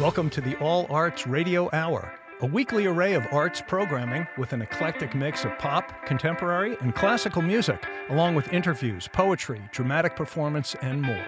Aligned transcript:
Welcome 0.00 0.30
to 0.30 0.40
the 0.40 0.56
All 0.60 0.86
Arts 0.88 1.26
Radio 1.26 1.68
Hour, 1.74 2.10
a 2.40 2.46
weekly 2.46 2.86
array 2.86 3.12
of 3.12 3.26
arts 3.30 3.60
programming 3.60 4.26
with 4.38 4.54
an 4.54 4.62
eclectic 4.62 5.14
mix 5.14 5.44
of 5.44 5.58
pop, 5.58 6.06
contemporary, 6.06 6.74
and 6.80 6.94
classical 6.94 7.42
music, 7.42 7.86
along 8.08 8.34
with 8.34 8.50
interviews, 8.50 9.08
poetry, 9.12 9.60
dramatic 9.72 10.16
performance, 10.16 10.74
and 10.80 11.02
more. 11.02 11.22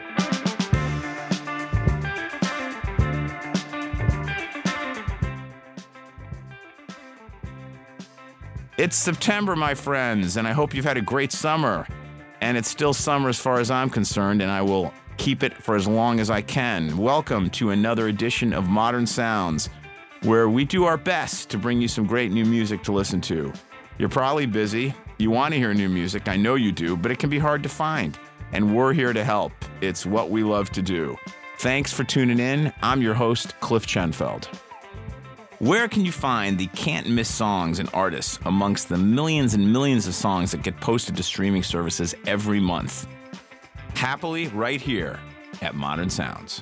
It's 8.79 8.97
September, 8.97 9.55
my 9.55 9.75
friends, 9.75 10.39
and 10.39 10.49
I 10.49 10.53
hope 10.53 10.73
you've 10.73 10.87
had 10.87 10.97
a 10.97 11.03
great 11.03 11.31
summer. 11.31 11.87
And 12.41 12.57
it's 12.57 12.69
still 12.69 12.95
summer 12.95 13.29
as 13.29 13.39
far 13.39 13.61
as 13.61 13.71
I'm 13.71 13.91
concerned, 13.91 14.41
and 14.41 14.51
I 14.51 14.63
will 14.63 14.95
keep 15.23 15.45
it 15.45 15.55
for 15.55 15.77
as 15.77 15.87
long 15.87 16.19
as 16.19 16.31
I 16.31 16.43
can. 16.43 16.97
Welcome 16.97 17.49
to 17.51 17.71
another 17.71 18.09
edition 18.09 18.53
of 18.53 18.69
Modern 18.69 19.07
Sounds, 19.07 19.71
where 20.23 20.49
we 20.49 20.65
do 20.65 20.85
our 20.85 20.97
best 20.97 21.49
to 21.51 21.59
bring 21.59 21.81
you 21.81 21.87
some 21.87 22.09
great 22.09 22.33
new 22.33 22.45
music 22.45 22.83
to 22.83 22.93
listen 22.93 23.21
to. 23.21 23.53
You're 23.99 24.09
probably 24.09 24.47
busy. 24.47 24.93
You 25.19 25.31
want 25.31 25.55
to 25.55 25.61
hear 25.61 25.73
new 25.75 25.89
music. 25.89 26.27
I 26.27 26.35
know 26.35 26.57
you 26.57 26.73
do, 26.73 26.97
but 26.97 27.13
it 27.13 27.21
can 27.21 27.31
be 27.31 27.39
hard 27.39 27.63
to 27.63 27.69
find. 27.69 28.19
And 28.51 28.75
we're 28.75 28.93
here 28.93 29.13
to 29.13 29.23
help. 29.23 29.53
It's 29.81 30.05
what 30.05 30.31
we 30.31 30.43
love 30.43 30.71
to 30.71 30.83
do. 30.83 31.17
Thanks 31.59 31.93
for 31.93 32.03
tuning 32.03 32.41
in. 32.41 32.73
I'm 32.83 33.01
your 33.01 33.15
host, 33.15 33.55
Cliff 33.61 33.87
Chenfeld. 33.87 34.47
Where 35.61 35.87
can 35.87 36.05
you 36.05 36.11
find 36.11 36.59
the 36.59 36.67
can't 36.67 37.09
miss 37.09 37.33
songs 37.33 37.79
and 37.79 37.89
artists 37.95 38.41
amongst 38.45 38.89
the 38.89 38.99
millions 38.99 39.55
and 39.55 39.73
millions 39.73 40.09
of 40.09 40.17
songs 40.17 40.51
that 40.51 40.65
get 40.65 40.81
posted 40.81 41.17
to 41.17 41.23
streaming 41.23 41.63
services 41.63 42.13
every 42.27 42.59
month? 42.59 43.07
Happily, 43.95 44.49
right 44.49 44.81
here 44.81 45.19
at 45.61 45.75
Modern 45.75 46.11
Sounds. 46.11 46.61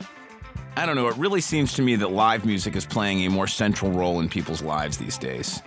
I 0.77 0.87
don't 0.87 0.97
know, 0.97 1.09
it 1.09 1.17
really 1.17 1.41
seems 1.41 1.73
to 1.75 1.83
me 1.83 1.97
that 1.97 2.11
live 2.13 2.45
music 2.45 2.77
is 2.77 2.87
playing 2.87 3.27
a 3.27 3.31
more 3.31 3.47
central 3.47 3.91
role 3.91 4.21
in 4.21 4.29
people's 4.29 4.63
lives 4.63 4.99
these 4.99 5.19
days. 5.19 5.63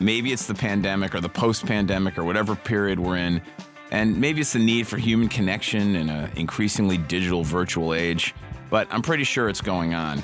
Maybe 0.00 0.32
it's 0.32 0.46
the 0.46 0.54
pandemic 0.54 1.14
or 1.14 1.20
the 1.20 1.28
post 1.28 1.66
pandemic 1.66 2.16
or 2.16 2.24
whatever 2.24 2.54
period 2.54 3.00
we're 3.00 3.16
in, 3.16 3.42
and 3.90 4.20
maybe 4.20 4.40
it's 4.40 4.52
the 4.52 4.58
need 4.58 4.86
for 4.86 4.96
human 4.96 5.28
connection 5.28 5.96
in 5.96 6.08
an 6.08 6.30
increasingly 6.36 6.98
digital 6.98 7.42
virtual 7.42 7.94
age, 7.94 8.34
but 8.70 8.86
I'm 8.90 9.02
pretty 9.02 9.24
sure 9.24 9.48
it's 9.48 9.60
going 9.60 9.94
on. 9.94 10.22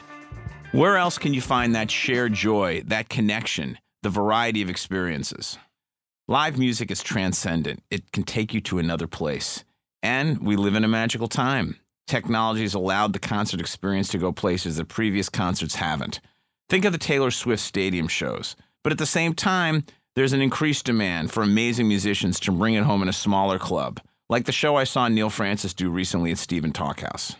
Where 0.73 0.97
else 0.97 1.19
can 1.19 1.35
you 1.35 1.41
find 1.41 1.75
that 1.75 1.91
shared 1.91 2.35
joy, 2.35 2.83
that 2.87 3.09
connection, 3.09 3.79
the 4.03 4.11
variety 4.11 4.63
of 4.63 4.71
experiences? 4.71 5.59
Live 6.29 6.57
music 6.57 6.91
is 6.91 7.03
transcendent, 7.03 7.83
it 7.91 8.13
can 8.13 8.23
take 8.23 8.55
you 8.55 8.61
to 8.63 8.79
another 8.79 9.07
place. 9.07 9.65
And 10.05 10.41
we 10.41 10.57
live 10.57 10.75
in 10.75 10.85
a 10.85 10.89
magical 10.89 11.29
time. 11.29 11.81
Technology 12.07 12.61
has 12.61 12.75
allowed 12.75 13.15
the 13.15 13.19
concert 13.19 13.59
experience 13.59 14.09
to 14.09 14.19
go 14.19 14.33
places 14.33 14.77
that 14.77 14.89
previous 14.89 15.31
concerts 15.31 15.77
haven't. 15.77 16.21
Think 16.69 16.85
of 16.85 16.93
the 16.93 16.99
Taylor 16.99 17.31
Swift 17.31 17.63
stadium 17.63 18.07
shows. 18.07 18.55
But 18.83 18.93
at 18.93 18.99
the 18.99 19.07
same 19.07 19.33
time, 19.33 19.85
there's 20.15 20.35
an 20.35 20.43
increased 20.43 20.85
demand 20.85 21.33
for 21.33 21.43
amazing 21.43 21.89
musicians 21.89 22.39
to 22.41 22.53
bring 22.53 22.75
it 22.75 22.85
home 22.85 23.01
in 23.01 23.09
a 23.09 23.15
smaller 23.15 23.59
club, 23.59 23.99
like 24.29 24.45
the 24.45 24.53
show 24.53 24.77
I 24.77 24.85
saw 24.85 25.09
Neil 25.09 25.31
Francis 25.31 25.73
do 25.73 25.89
recently 25.89 26.31
at 26.31 26.39
Stephen 26.39 26.71
Talkhouse. 26.71 27.37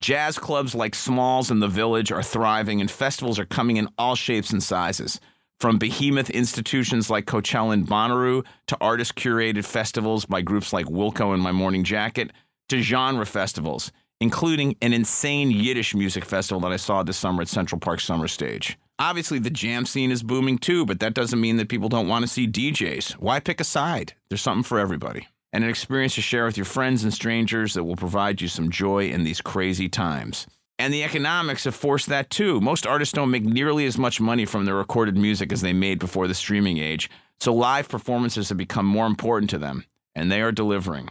Jazz 0.00 0.38
clubs 0.38 0.74
like 0.74 0.94
Smalls 0.94 1.50
and 1.50 1.60
The 1.60 1.68
Village 1.68 2.10
are 2.10 2.22
thriving, 2.22 2.80
and 2.80 2.90
festivals 2.90 3.38
are 3.38 3.44
coming 3.44 3.76
in 3.76 3.90
all 3.98 4.14
shapes 4.14 4.54
and 4.54 4.62
sizes. 4.62 5.20
From 5.60 5.76
behemoth 5.76 6.30
institutions 6.30 7.10
like 7.10 7.26
Coachella 7.26 7.74
and 7.74 7.86
Bonnaroo 7.86 8.46
to 8.68 8.78
artist 8.80 9.14
curated 9.14 9.66
festivals 9.66 10.24
by 10.24 10.40
groups 10.40 10.72
like 10.72 10.86
Wilco 10.86 11.34
and 11.34 11.42
My 11.42 11.52
Morning 11.52 11.84
Jacket 11.84 12.30
to 12.70 12.80
genre 12.80 13.26
festivals, 13.26 13.92
including 14.22 14.74
an 14.80 14.94
insane 14.94 15.50
Yiddish 15.50 15.94
music 15.94 16.24
festival 16.24 16.62
that 16.62 16.72
I 16.72 16.76
saw 16.76 17.02
this 17.02 17.18
summer 17.18 17.42
at 17.42 17.48
Central 17.48 17.78
Park 17.78 18.00
Summer 18.00 18.26
Stage. 18.26 18.78
Obviously, 18.98 19.38
the 19.38 19.50
jam 19.50 19.84
scene 19.84 20.10
is 20.10 20.22
booming 20.22 20.56
too, 20.56 20.86
but 20.86 21.00
that 21.00 21.12
doesn't 21.12 21.40
mean 21.40 21.58
that 21.58 21.68
people 21.68 21.90
don't 21.90 22.08
want 22.08 22.22
to 22.22 22.28
see 22.28 22.46
DJs. 22.48 23.12
Why 23.12 23.38
pick 23.38 23.60
a 23.60 23.64
side? 23.64 24.14
There's 24.30 24.40
something 24.40 24.62
for 24.62 24.78
everybody 24.78 25.28
and 25.52 25.62
an 25.62 25.68
experience 25.68 26.14
to 26.14 26.22
share 26.22 26.46
with 26.46 26.56
your 26.56 26.64
friends 26.64 27.04
and 27.04 27.12
strangers 27.12 27.74
that 27.74 27.84
will 27.84 27.96
provide 27.96 28.40
you 28.40 28.48
some 28.48 28.70
joy 28.70 29.08
in 29.08 29.24
these 29.24 29.42
crazy 29.42 29.90
times. 29.90 30.46
And 30.80 30.94
the 30.94 31.04
economics 31.04 31.64
have 31.64 31.74
forced 31.74 32.06
that 32.06 32.30
too. 32.30 32.58
Most 32.58 32.86
artists 32.86 33.12
don't 33.12 33.30
make 33.30 33.44
nearly 33.44 33.84
as 33.84 33.98
much 33.98 34.18
money 34.18 34.46
from 34.46 34.64
their 34.64 34.76
recorded 34.76 35.14
music 35.14 35.52
as 35.52 35.60
they 35.60 35.74
made 35.74 35.98
before 35.98 36.26
the 36.26 36.34
streaming 36.34 36.78
age, 36.78 37.10
so 37.38 37.52
live 37.52 37.86
performances 37.86 38.48
have 38.48 38.56
become 38.56 38.86
more 38.86 39.06
important 39.06 39.50
to 39.50 39.58
them, 39.58 39.84
and 40.14 40.32
they 40.32 40.40
are 40.40 40.50
delivering. 40.50 41.10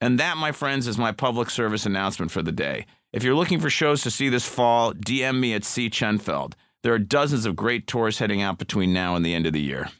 And 0.00 0.18
that, 0.18 0.36
my 0.36 0.50
friends, 0.50 0.88
is 0.88 0.98
my 0.98 1.12
public 1.12 1.48
service 1.48 1.86
announcement 1.86 2.32
for 2.32 2.42
the 2.42 2.50
day. 2.50 2.86
If 3.12 3.22
you're 3.22 3.36
looking 3.36 3.60
for 3.60 3.70
shows 3.70 4.02
to 4.02 4.10
see 4.10 4.28
this 4.28 4.48
fall, 4.48 4.92
DM 4.92 5.38
me 5.38 5.54
at 5.54 5.62
C. 5.62 5.88
Chenfeld. 5.88 6.54
There 6.82 6.92
are 6.92 6.98
dozens 6.98 7.46
of 7.46 7.54
great 7.54 7.86
tours 7.86 8.18
heading 8.18 8.42
out 8.42 8.58
between 8.58 8.92
now 8.92 9.14
and 9.14 9.24
the 9.24 9.32
end 9.32 9.46
of 9.46 9.52
the 9.52 9.60
year. 9.60 9.90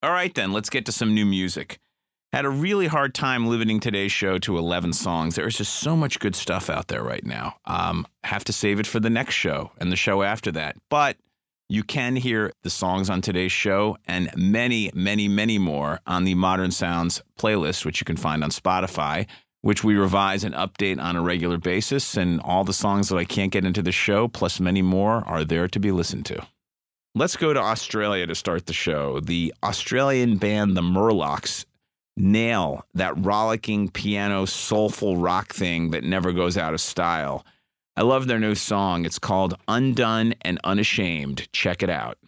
All 0.00 0.12
right, 0.12 0.32
then, 0.32 0.52
let's 0.52 0.70
get 0.70 0.86
to 0.86 0.92
some 0.92 1.12
new 1.12 1.26
music. 1.26 1.80
Had 2.32 2.44
a 2.44 2.50
really 2.50 2.88
hard 2.88 3.14
time 3.14 3.46
limiting 3.46 3.80
today's 3.80 4.12
show 4.12 4.38
to 4.40 4.58
11 4.58 4.92
songs. 4.92 5.34
There's 5.34 5.56
just 5.56 5.76
so 5.76 5.96
much 5.96 6.20
good 6.20 6.36
stuff 6.36 6.68
out 6.68 6.88
there 6.88 7.02
right 7.02 7.24
now. 7.24 7.56
Um, 7.64 8.06
have 8.22 8.44
to 8.44 8.52
save 8.52 8.78
it 8.78 8.86
for 8.86 9.00
the 9.00 9.08
next 9.08 9.34
show 9.34 9.72
and 9.78 9.90
the 9.90 9.96
show 9.96 10.22
after 10.22 10.52
that. 10.52 10.76
But 10.90 11.16
you 11.70 11.82
can 11.82 12.16
hear 12.16 12.52
the 12.62 12.70
songs 12.70 13.08
on 13.08 13.22
today's 13.22 13.52
show 13.52 13.96
and 14.06 14.30
many, 14.36 14.90
many, 14.94 15.26
many 15.26 15.58
more 15.58 16.00
on 16.06 16.24
the 16.24 16.34
Modern 16.34 16.70
Sounds 16.70 17.22
playlist, 17.38 17.86
which 17.86 17.98
you 17.98 18.04
can 18.04 18.18
find 18.18 18.44
on 18.44 18.50
Spotify, 18.50 19.26
which 19.62 19.82
we 19.82 19.96
revise 19.96 20.44
and 20.44 20.54
update 20.54 21.02
on 21.02 21.16
a 21.16 21.22
regular 21.22 21.56
basis. 21.56 22.14
And 22.14 22.42
all 22.42 22.62
the 22.62 22.74
songs 22.74 23.08
that 23.08 23.16
I 23.16 23.24
can't 23.24 23.52
get 23.52 23.64
into 23.64 23.80
the 23.80 23.92
show, 23.92 24.28
plus 24.28 24.60
many 24.60 24.82
more, 24.82 25.24
are 25.26 25.44
there 25.44 25.66
to 25.68 25.80
be 25.80 25.92
listened 25.92 26.26
to. 26.26 26.46
Let's 27.14 27.36
go 27.36 27.54
to 27.54 27.60
Australia 27.60 28.26
to 28.26 28.34
start 28.34 28.66
the 28.66 28.74
show. 28.74 29.18
The 29.18 29.54
Australian 29.62 30.36
band 30.36 30.76
The 30.76 30.82
Murlocs 30.82 31.64
nail 32.18 32.84
that 32.94 33.14
rollicking 33.16 33.88
piano, 33.88 34.44
soulful 34.44 35.16
rock 35.16 35.52
thing 35.52 35.90
that 35.90 36.04
never 36.04 36.32
goes 36.32 36.56
out 36.56 36.74
of 36.74 36.80
style. 36.80 37.44
I 37.96 38.02
love 38.02 38.26
their 38.26 38.38
new 38.38 38.54
song. 38.54 39.04
It's 39.04 39.18
called 39.18 39.54
Undone 39.66 40.34
and 40.42 40.60
Unashamed. 40.64 41.48
Check 41.52 41.82
it 41.82 41.90
out. 41.90 42.18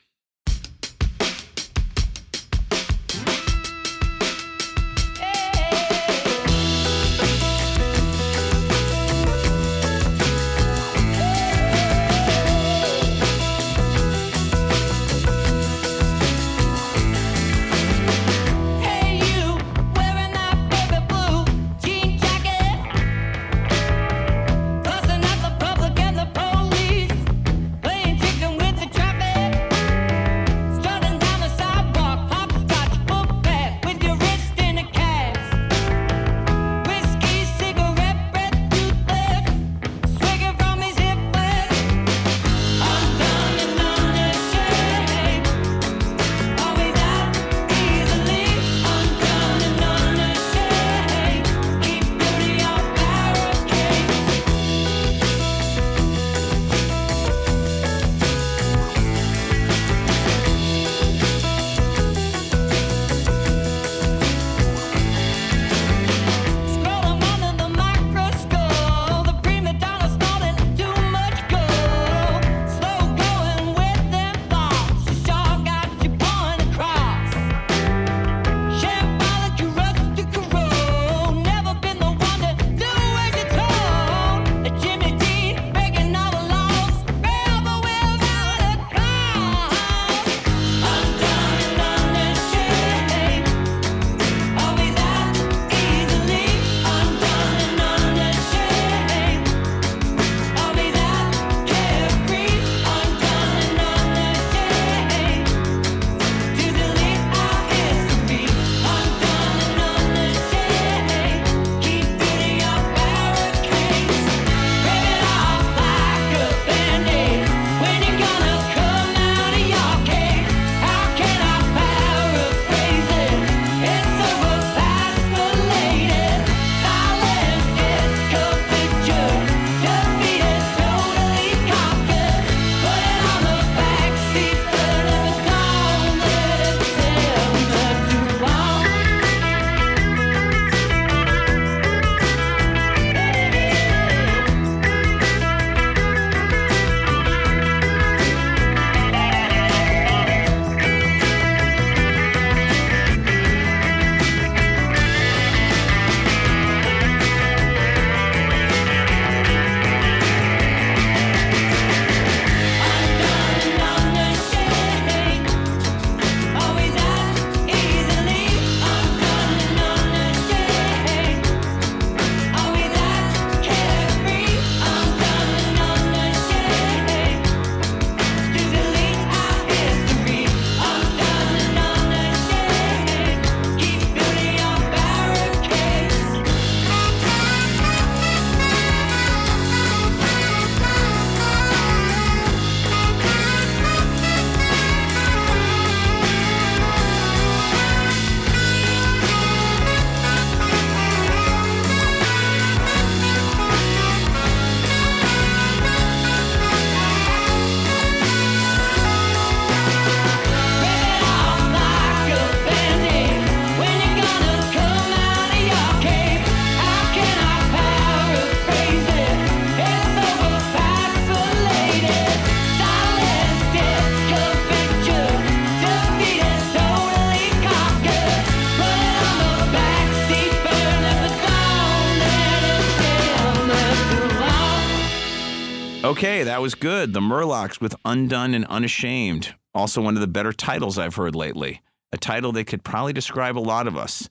That 236.61 236.65
was 236.65 236.75
good. 236.75 237.15
The 237.15 237.21
Murlocs 237.21 237.81
with 237.81 237.97
Undone 238.05 238.53
and 238.53 238.67
Unashamed. 238.67 239.55
Also, 239.73 240.03
one 240.03 240.15
of 240.15 240.21
the 240.21 240.27
better 240.27 240.53
titles 240.53 240.99
I've 240.99 241.15
heard 241.15 241.35
lately. 241.35 241.81
A 242.13 242.19
title 242.19 242.53
that 242.53 242.67
could 242.67 242.85
probably 242.85 243.15
describe 243.15 243.57
a 243.57 243.61
lot 243.61 243.87
of 243.87 243.97
us. 243.97 244.29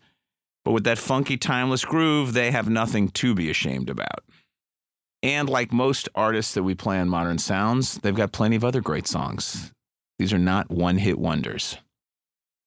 But 0.63 0.73
with 0.73 0.83
that 0.83 0.99
funky, 0.99 1.37
timeless 1.37 1.83
groove, 1.83 2.33
they 2.33 2.51
have 2.51 2.69
nothing 2.69 3.09
to 3.09 3.33
be 3.33 3.49
ashamed 3.49 3.89
about. 3.89 4.23
And 5.23 5.49
like 5.49 5.73
most 5.73 6.07
artists 6.13 6.53
that 6.53 6.61
we 6.61 6.75
play 6.75 6.99
on 6.99 7.09
Modern 7.09 7.39
Sounds, 7.39 7.95
they've 7.95 8.13
got 8.13 8.31
plenty 8.31 8.55
of 8.55 8.63
other 8.63 8.79
great 8.81 9.07
songs. 9.07 9.71
These 10.19 10.31
are 10.31 10.37
not 10.37 10.69
one 10.69 10.99
hit 10.99 11.17
wonders. 11.17 11.77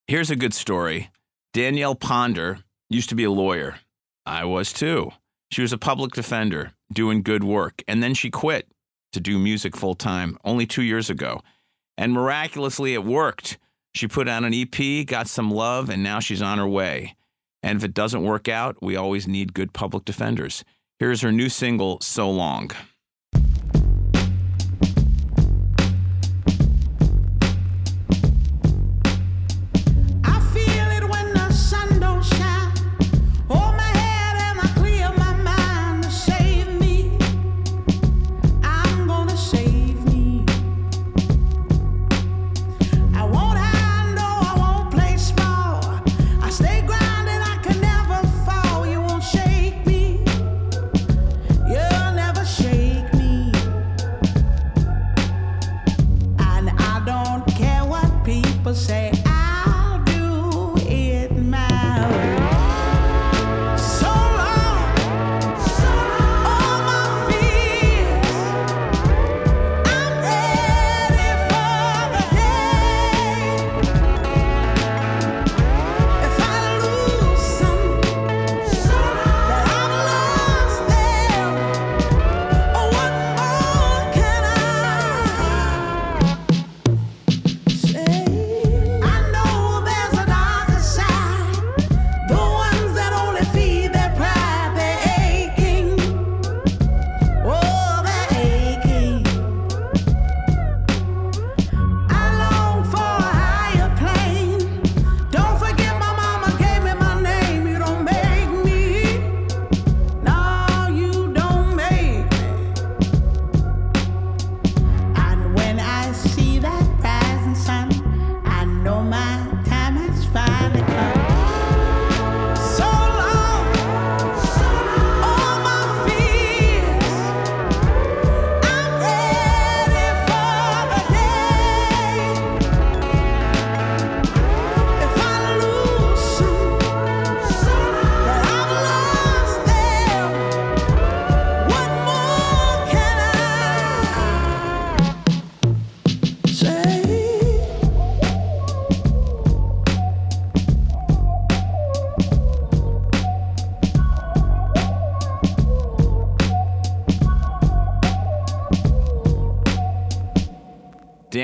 Here's 0.08 0.32
a 0.32 0.34
good 0.34 0.54
story 0.54 1.12
Danielle 1.52 1.94
Ponder 1.94 2.64
used 2.90 3.10
to 3.10 3.14
be 3.14 3.22
a 3.22 3.30
lawyer. 3.30 3.78
I 4.26 4.44
was 4.44 4.72
too. 4.72 5.12
She 5.52 5.62
was 5.62 5.72
a 5.72 5.78
public 5.78 6.14
defender 6.14 6.72
doing 6.92 7.22
good 7.22 7.44
work, 7.44 7.84
and 7.86 8.02
then 8.02 8.14
she 8.14 8.28
quit 8.28 8.66
to 9.12 9.20
do 9.20 9.38
music 9.38 9.76
full 9.76 9.94
time 9.94 10.38
only 10.44 10.66
two 10.66 10.82
years 10.82 11.10
ago. 11.10 11.42
And 11.96 12.12
miraculously, 12.12 12.94
it 12.94 13.04
worked. 13.04 13.58
She 13.94 14.08
put 14.08 14.28
out 14.28 14.44
an 14.44 14.54
EP, 14.54 15.06
got 15.06 15.28
some 15.28 15.50
love, 15.50 15.90
and 15.90 16.02
now 16.02 16.20
she's 16.20 16.42
on 16.42 16.58
her 16.58 16.68
way. 16.68 17.16
And 17.62 17.78
if 17.78 17.84
it 17.84 17.94
doesn't 17.94 18.22
work 18.22 18.48
out, 18.48 18.76
we 18.82 18.96
always 18.96 19.28
need 19.28 19.54
good 19.54 19.72
public 19.72 20.04
defenders. 20.04 20.64
Here's 20.98 21.20
her 21.20 21.32
new 21.32 21.48
single, 21.48 22.00
So 22.00 22.30
Long. 22.30 22.70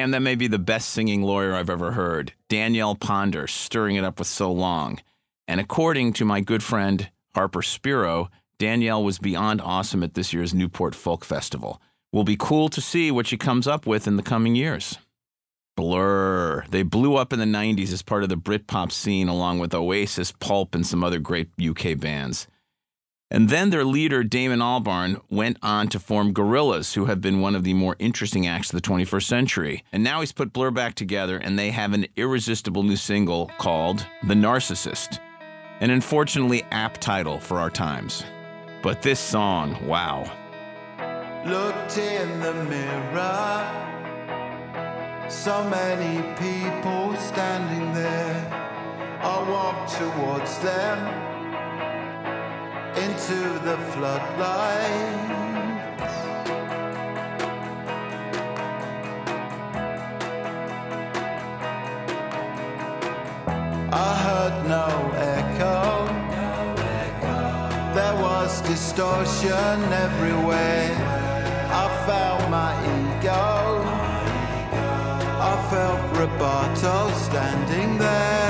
Damn, 0.09 0.12
that 0.12 0.21
may 0.23 0.37
be 0.37 0.49
the 0.49 0.59
best 0.59 0.88
singing 0.88 1.23
lawyer 1.23 1.55
I've 1.55 1.69
ever 1.69 1.93
heard. 1.93 2.33
Danielle 2.49 2.95
Ponder, 2.95 3.47
stirring 3.47 3.97
it 3.97 4.05
up 4.05 4.19
with 4.19 4.27
so 4.27 4.50
long. 4.50 5.00
And 5.47 5.61
according 5.61 6.15
to 6.15 6.25
my 6.25 6.41
good 6.41 6.62
friend 6.62 7.11
Harper 7.35 7.61
Spiro, 7.61 8.31
Danielle 8.59 9.05
was 9.05 9.19
beyond 9.19 9.61
awesome 9.61 10.03
at 10.03 10.15
this 10.15 10.33
year's 10.33 10.55
Newport 10.55 10.95
Folk 10.95 11.27
Festival. 11.27 11.83
Will 12.11 12.25
be 12.25 12.38
cool 12.38 12.71
to 12.71 12.81
see 12.81 13.11
what 13.11 13.27
she 13.27 13.37
comes 13.37 13.67
up 13.67 13.87
with 13.87 14.07
in 14.07 14.17
the 14.17 14.23
coming 14.23 14.57
years. 14.57 14.97
Blur. 15.77 16.65
They 16.71 16.85
blew 16.85 17.17
up 17.17 17.35
in 17.35 17.38
the 17.38 17.45
90s 17.45 17.93
as 17.93 18.00
part 18.00 18.23
of 18.23 18.31
the 18.31 18.38
Britpop 18.38 18.91
scene 18.91 19.29
along 19.29 19.59
with 19.59 19.75
Oasis, 19.75 20.33
Pulp, 20.33 20.75
and 20.75 20.87
some 20.87 21.05
other 21.05 21.19
great 21.19 21.50
UK 21.61 21.99
bands. 21.99 22.47
And 23.31 23.51
then 23.51 23.69
their 23.69 23.85
leader, 23.85 24.25
Damon 24.25 24.61
Albarn, 24.61 25.21
went 25.29 25.59
on 25.63 25.89
to 25.89 25.99
form 25.99 26.33
Gorillaz, 26.33 26.95
who 26.95 27.05
have 27.07 27.21
been 27.21 27.41
one 27.41 27.55
of 27.55 27.63
the 27.63 27.75
more 27.75 27.95
interesting 27.99 28.47
acts 28.47 28.73
of 28.73 28.81
the 28.81 28.89
21st 28.89 29.25
century. 29.25 29.85
And 29.93 30.03
now 30.03 30.21
he's 30.21 30.33
put 30.33 30.55
Blur 30.55 30.71
back 30.71 30.95
together, 30.95 31.37
and 31.37 31.59
they 31.59 31.71
have 31.71 31.93
an 31.93 32.07
irresistible 32.17 32.83
new 32.83 32.97
single 32.97 33.51
called 33.59 34.07
The 34.27 34.35
Narcissist. 34.35 35.19
An 35.81 35.91
unfortunately 35.91 36.65
apt 36.71 37.03
title 37.03 37.39
for 37.39 37.59
our 37.59 37.71
times. 37.71 38.25
But 38.83 39.03
this 39.03 39.21
song, 39.21 39.87
wow. 39.87 40.25
Looked 41.45 41.99
in 41.99 42.41
the 42.41 42.55
mirror, 42.65 43.85
so 45.29 45.69
many 45.69 46.23
people 46.39 47.15
standing 47.17 47.93
there. 47.93 48.55
I 49.21 49.51
walked 49.51 49.93
towards 49.97 50.59
them 50.61 51.38
into 52.97 53.59
the 53.66 53.76
floodlights. 53.92 55.38
I 63.92 64.14
heard 64.25 64.57
no 64.68 64.88
echo. 65.37 66.07
There 67.95 68.16
was 68.23 68.61
distortion 68.62 69.76
everywhere. 70.07 70.95
I 71.71 71.87
felt 72.07 72.50
my 72.50 72.73
ego. 72.97 73.83
I 75.50 75.54
felt 75.71 76.00
Roboto 76.14 77.12
standing 77.26 77.99
there. 77.99 78.48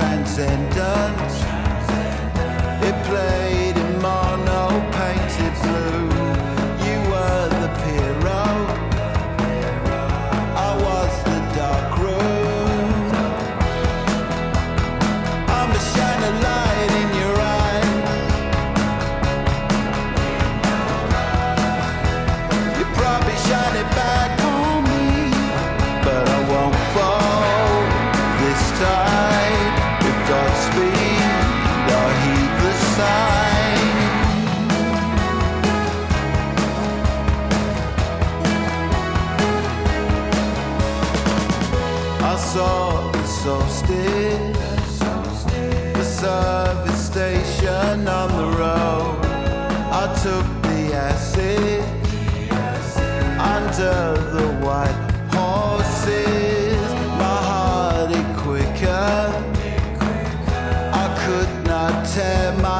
Transcendence. 0.00 1.49
Not 62.20 62.52
tear 62.60 62.79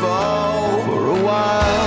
for 0.00 1.06
a 1.08 1.24
while. 1.24 1.85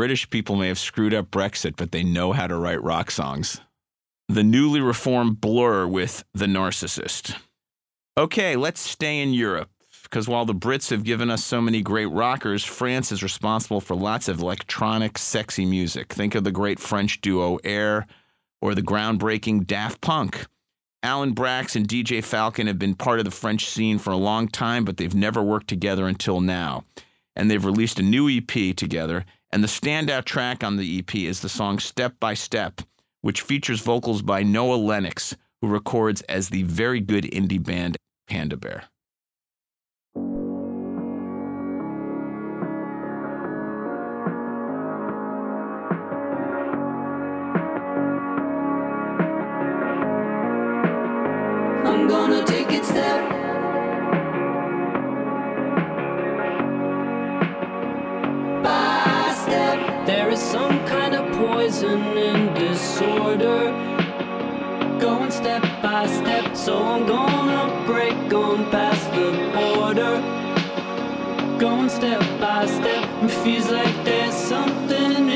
British 0.00 0.30
people 0.30 0.56
may 0.56 0.68
have 0.68 0.78
screwed 0.78 1.12
up 1.12 1.30
Brexit, 1.30 1.74
but 1.76 1.92
they 1.92 2.02
know 2.02 2.32
how 2.32 2.46
to 2.46 2.56
write 2.56 2.82
rock 2.82 3.10
songs. 3.10 3.60
The 4.30 4.42
newly 4.42 4.80
reformed 4.80 5.42
Blur 5.42 5.86
with 5.86 6.24
The 6.32 6.46
Narcissist. 6.46 7.36
Okay, 8.16 8.56
let's 8.56 8.80
stay 8.80 9.20
in 9.20 9.34
Europe. 9.34 9.68
Because 10.04 10.26
while 10.26 10.46
the 10.46 10.54
Brits 10.54 10.88
have 10.88 11.04
given 11.04 11.30
us 11.30 11.44
so 11.44 11.60
many 11.60 11.82
great 11.82 12.06
rockers, 12.06 12.64
France 12.64 13.12
is 13.12 13.22
responsible 13.22 13.82
for 13.82 13.94
lots 13.94 14.26
of 14.26 14.40
electronic, 14.40 15.18
sexy 15.18 15.66
music. 15.66 16.14
Think 16.14 16.34
of 16.34 16.44
the 16.44 16.50
great 16.50 16.80
French 16.80 17.20
duo 17.20 17.58
Air 17.62 18.06
or 18.62 18.74
the 18.74 18.80
groundbreaking 18.80 19.66
Daft 19.66 20.00
Punk. 20.00 20.46
Alan 21.02 21.34
Braxe 21.34 21.76
and 21.76 21.86
DJ 21.86 22.24
Falcon 22.24 22.68
have 22.68 22.78
been 22.78 22.94
part 22.94 23.18
of 23.18 23.26
the 23.26 23.30
French 23.30 23.66
scene 23.66 23.98
for 23.98 24.12
a 24.12 24.16
long 24.16 24.48
time, 24.48 24.86
but 24.86 24.96
they've 24.96 25.14
never 25.14 25.42
worked 25.42 25.68
together 25.68 26.08
until 26.08 26.40
now. 26.40 26.84
And 27.36 27.50
they've 27.50 27.62
released 27.62 27.98
a 27.98 28.02
new 28.02 28.30
EP 28.30 28.74
together. 28.74 29.26
And 29.52 29.64
the 29.64 29.68
standout 29.68 30.24
track 30.24 30.62
on 30.62 30.76
the 30.76 30.98
EP 30.98 31.14
is 31.16 31.40
the 31.40 31.48
song 31.48 31.80
Step 31.80 32.14
by 32.20 32.34
Step, 32.34 32.82
which 33.20 33.40
features 33.40 33.80
vocals 33.80 34.22
by 34.22 34.44
Noah 34.44 34.76
Lennox, 34.76 35.36
who 35.60 35.66
records 35.66 36.22
as 36.22 36.50
the 36.50 36.62
very 36.62 37.00
good 37.00 37.24
indie 37.24 37.62
band 37.62 37.96
Panda 38.28 38.56
Bear. 38.56 38.84
I'm 51.84 52.06
gonna 52.06 52.44
take 52.46 52.70
it 52.70 52.84
step 52.84 53.29
some 60.40 60.84
kind 60.86 61.14
of 61.14 61.30
poison 61.36 62.00
and 62.16 62.54
disorder. 62.58 63.70
Going 64.98 65.30
step 65.30 65.62
by 65.82 66.06
step, 66.06 66.56
so 66.56 66.82
I'm 66.82 67.06
gonna 67.06 67.84
break 67.86 68.32
on 68.32 68.70
past 68.70 69.04
the 69.12 69.30
border. 69.54 70.16
Going 71.58 71.90
step 71.90 72.22
by 72.40 72.64
step, 72.64 73.04
it 73.22 73.30
feels 73.42 73.70
like 73.70 73.94
there's 74.04 74.34
something 74.34 75.28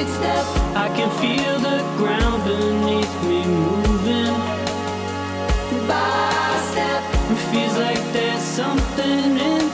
it 0.00 0.08
step. 0.08 0.46
I 0.76 0.88
can 0.96 1.10
feel 1.20 1.58
the 1.58 1.78
ground 1.98 2.44
beneath 2.44 3.14
me 3.28 3.44
moving. 3.44 4.34
By 5.86 6.56
step, 6.70 7.02
it 7.32 7.40
feels 7.50 7.76
like 7.76 8.02
there's 8.12 8.42
something 8.42 9.38
in 9.38 9.69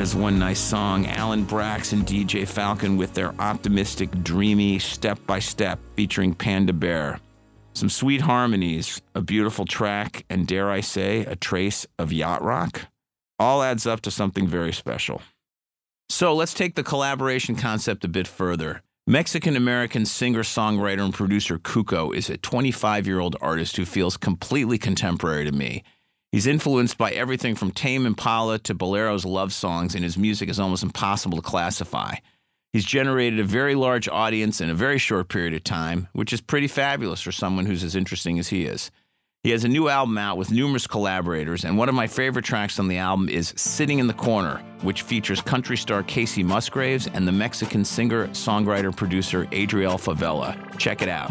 that 0.00 0.04
is 0.04 0.16
one 0.16 0.38
nice 0.38 0.58
song. 0.58 1.04
Alan 1.08 1.44
Braxe 1.44 1.92
and 1.92 2.06
DJ 2.06 2.48
Falcon 2.48 2.96
with 2.96 3.12
their 3.12 3.38
optimistic, 3.38 4.10
dreamy 4.22 4.78
step 4.78 5.18
by 5.26 5.38
step 5.38 5.78
featuring 5.94 6.32
Panda 6.32 6.72
Bear. 6.72 7.20
Some 7.74 7.90
sweet 7.90 8.22
harmonies, 8.22 9.02
a 9.14 9.20
beautiful 9.20 9.66
track, 9.66 10.24
and 10.30 10.46
dare 10.46 10.70
I 10.70 10.80
say, 10.80 11.26
a 11.26 11.36
trace 11.36 11.86
of 11.98 12.14
yacht 12.14 12.42
rock. 12.42 12.86
All 13.38 13.62
adds 13.62 13.86
up 13.86 14.00
to 14.00 14.10
something 14.10 14.48
very 14.48 14.72
special. 14.72 15.20
So 16.08 16.34
let's 16.34 16.54
take 16.54 16.76
the 16.76 16.82
collaboration 16.82 17.54
concept 17.54 18.02
a 18.02 18.08
bit 18.08 18.26
further. 18.26 18.80
Mexican 19.06 19.54
American 19.54 20.06
singer, 20.06 20.42
songwriter, 20.42 21.04
and 21.04 21.12
producer 21.12 21.58
Cuco 21.58 22.16
is 22.16 22.30
a 22.30 22.38
25 22.38 23.06
year 23.06 23.20
old 23.20 23.36
artist 23.42 23.76
who 23.76 23.84
feels 23.84 24.16
completely 24.16 24.78
contemporary 24.78 25.44
to 25.44 25.52
me. 25.52 25.82
He's 26.32 26.46
influenced 26.46 26.96
by 26.96 27.10
everything 27.10 27.56
from 27.56 27.72
Tame 27.72 28.06
Impala 28.06 28.60
to 28.60 28.74
Bolero's 28.74 29.24
love 29.24 29.52
songs, 29.52 29.96
and 29.96 30.04
his 30.04 30.16
music 30.16 30.48
is 30.48 30.60
almost 30.60 30.84
impossible 30.84 31.36
to 31.36 31.42
classify. 31.42 32.16
He's 32.72 32.84
generated 32.84 33.40
a 33.40 33.44
very 33.44 33.74
large 33.74 34.08
audience 34.08 34.60
in 34.60 34.70
a 34.70 34.74
very 34.74 34.98
short 34.98 35.28
period 35.28 35.54
of 35.54 35.64
time, 35.64 36.06
which 36.12 36.32
is 36.32 36.40
pretty 36.40 36.68
fabulous 36.68 37.20
for 37.20 37.32
someone 37.32 37.66
who's 37.66 37.82
as 37.82 37.96
interesting 37.96 38.38
as 38.38 38.48
he 38.48 38.64
is. 38.64 38.92
He 39.42 39.50
has 39.50 39.64
a 39.64 39.68
new 39.68 39.88
album 39.88 40.18
out 40.18 40.36
with 40.36 40.52
numerous 40.52 40.86
collaborators, 40.86 41.64
and 41.64 41.76
one 41.76 41.88
of 41.88 41.94
my 41.96 42.06
favorite 42.06 42.44
tracks 42.44 42.78
on 42.78 42.86
the 42.86 42.98
album 42.98 43.28
is 43.28 43.52
Sitting 43.56 43.98
in 43.98 44.06
the 44.06 44.14
Corner, 44.14 44.62
which 44.82 45.02
features 45.02 45.40
country 45.40 45.76
star 45.76 46.04
Kacey 46.04 46.44
Musgraves 46.44 47.08
and 47.08 47.26
the 47.26 47.32
Mexican 47.32 47.84
singer, 47.84 48.28
songwriter, 48.28 48.94
producer 48.94 49.48
Adriel 49.50 49.98
Favela. 49.98 50.78
Check 50.78 51.02
it 51.02 51.08
out. 51.08 51.30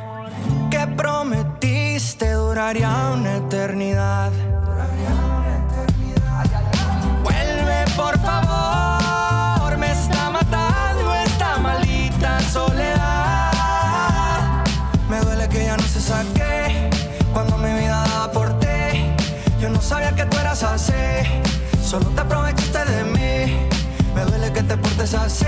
solo 20.55 22.07
te 22.13 22.21
aprovechaste 22.21 22.85
de 22.85 23.03
mí. 23.05 23.67
Me 24.13 24.25
duele 24.25 24.51
que 24.51 24.61
te 24.63 24.75
portes 24.75 25.13
así. 25.13 25.45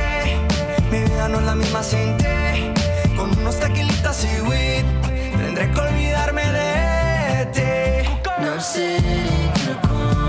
Mi 0.91 0.99
vida 0.99 1.27
no 1.27 1.39
es 1.39 1.45
la 1.45 1.55
misma 1.55 1.83
sin 1.83 2.17
ti. 2.17 2.71
Con 3.17 3.37
unos 3.37 3.59
tequilitas 3.59 4.23
y 4.23 4.41
weed, 4.41 4.85
tendré 5.37 5.71
que 5.71 5.79
olvidarme 5.79 6.43
de 6.43 7.45
ti. 7.53 8.09
Now 8.39 8.53
I'm 8.53 8.61
sitting 8.61 10.22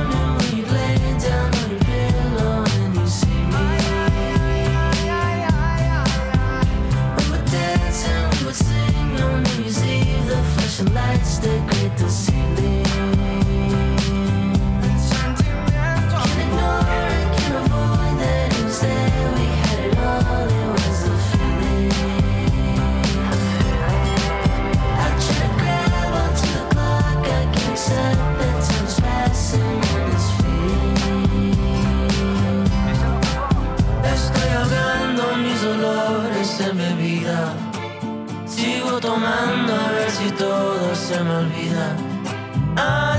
dolores 36.55 36.61
en 36.61 36.77
bebida. 36.77 37.53
Sigo 38.47 39.01
tomando 39.01 39.75
a 39.75 39.93
ver 39.93 40.11
si 40.11 40.31
todo 40.33 40.95
se 40.95 41.23
me 41.23 41.37
olvida. 41.37 41.97
Adiós, 42.77 43.14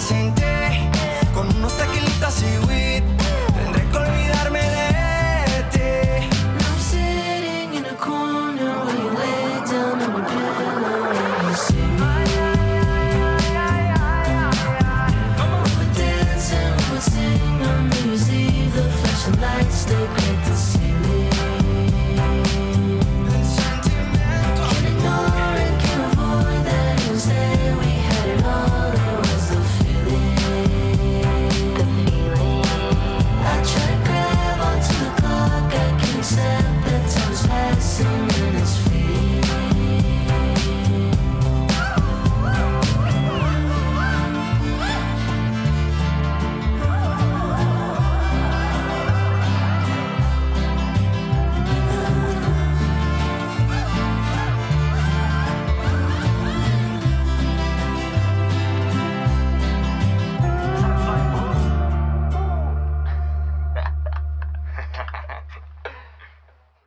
vida 0.00 0.44
no 0.44 0.53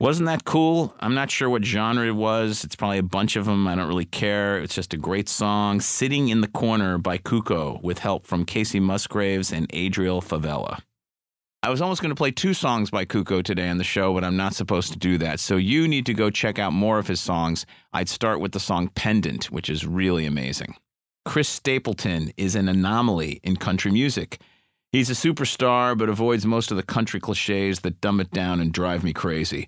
Wasn't 0.07 0.27
that 0.27 0.45
cool? 0.45 0.95
I'm 1.01 1.15
not 1.15 1.29
sure 1.29 1.49
what 1.49 1.65
genre 1.65 2.07
it 2.07 2.15
was. 2.15 2.63
It's 2.63 2.77
probably 2.77 2.97
a 2.97 3.03
bunch 3.03 3.35
of 3.35 3.43
them. 3.45 3.67
I 3.67 3.75
don't 3.75 3.89
really 3.89 4.05
care. 4.05 4.57
It's 4.57 4.73
just 4.73 4.93
a 4.93 4.97
great 4.97 5.27
song. 5.27 5.81
Sitting 5.81 6.29
in 6.29 6.39
the 6.39 6.47
Corner 6.47 6.97
by 6.97 7.17
Cuco 7.17 7.83
with 7.83 7.99
help 7.99 8.25
from 8.25 8.45
Kacey 8.45 8.81
Musgraves 8.81 9.51
and 9.51 9.69
Adriel 9.73 10.21
Favela. 10.21 10.79
I 11.61 11.69
was 11.69 11.81
almost 11.81 12.01
going 12.01 12.11
to 12.11 12.15
play 12.15 12.31
two 12.31 12.53
songs 12.53 12.89
by 12.89 13.03
Cuco 13.03 13.43
today 13.43 13.67
on 13.67 13.79
the 13.79 13.83
show, 13.83 14.13
but 14.13 14.23
I'm 14.23 14.37
not 14.37 14.55
supposed 14.55 14.93
to 14.93 14.97
do 14.97 15.17
that. 15.17 15.41
So 15.41 15.57
you 15.57 15.89
need 15.89 16.05
to 16.05 16.13
go 16.13 16.29
check 16.29 16.57
out 16.57 16.71
more 16.71 16.99
of 16.99 17.07
his 17.07 17.19
songs. 17.19 17.65
I'd 17.91 18.07
start 18.07 18.39
with 18.39 18.53
the 18.53 18.61
song 18.61 18.87
Pendant, 18.95 19.51
which 19.51 19.69
is 19.69 19.85
really 19.85 20.25
amazing. 20.25 20.77
Chris 21.25 21.49
Stapleton 21.49 22.31
is 22.37 22.55
an 22.55 22.69
anomaly 22.69 23.41
in 23.43 23.57
country 23.57 23.91
music. 23.91 24.39
He's 24.93 25.09
a 25.09 25.27
superstar, 25.27 25.97
but 25.97 26.07
avoids 26.07 26.45
most 26.45 26.71
of 26.71 26.77
the 26.77 26.83
country 26.83 27.19
cliches 27.19 27.81
that 27.81 27.99
dumb 27.99 28.21
it 28.21 28.31
down 28.31 28.61
and 28.61 28.71
drive 28.71 29.03
me 29.03 29.11
crazy. 29.11 29.67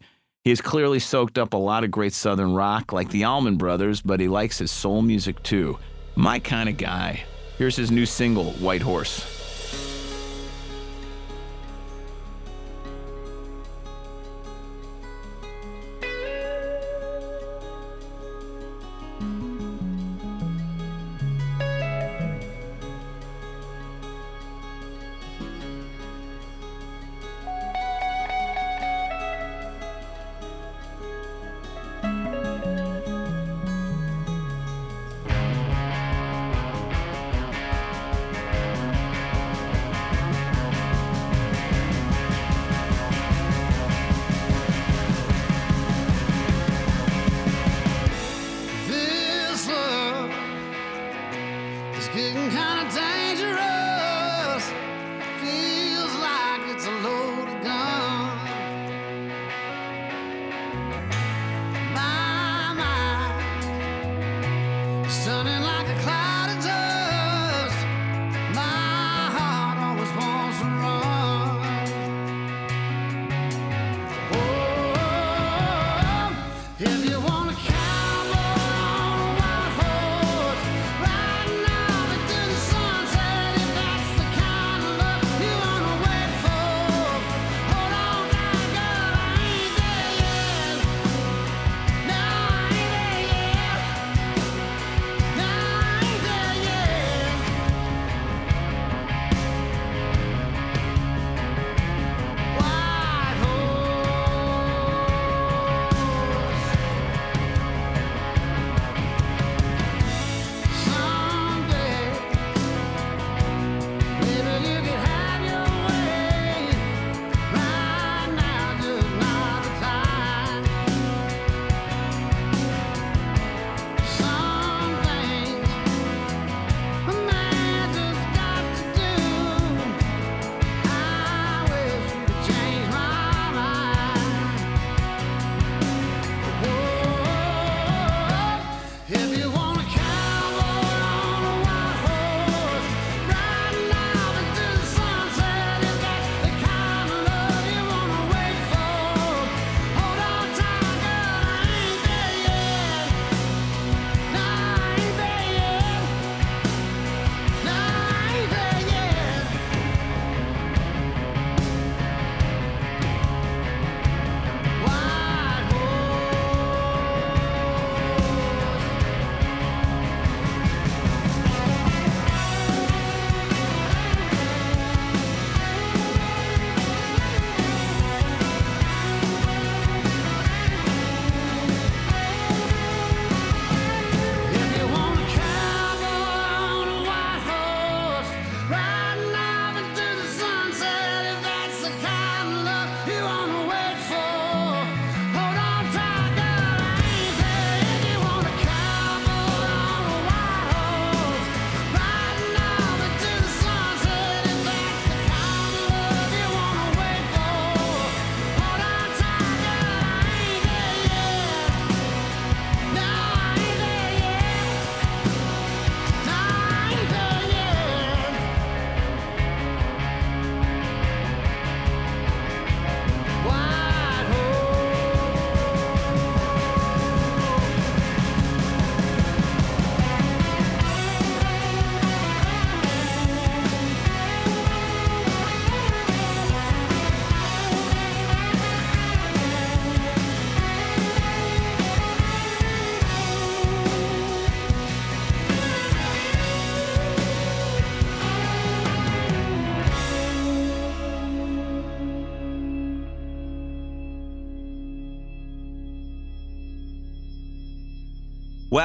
He 0.49 0.51
has 0.51 0.61
clearly 0.61 0.97
soaked 0.97 1.37
up 1.37 1.53
a 1.53 1.57
lot 1.57 1.83
of 1.83 1.91
great 1.91 2.11
southern 2.11 2.55
rock, 2.55 2.91
like 2.91 3.09
the 3.09 3.23
Allman 3.23 3.57
Brothers, 3.57 4.01
but 4.01 4.19
he 4.19 4.27
likes 4.27 4.57
his 4.57 4.71
soul 4.71 5.03
music 5.03 5.43
too. 5.43 5.77
My 6.15 6.39
kind 6.39 6.67
of 6.67 6.75
guy. 6.75 7.21
Here's 7.59 7.75
his 7.75 7.91
new 7.91 8.07
single, 8.07 8.53
White 8.53 8.81
Horse. 8.81 9.38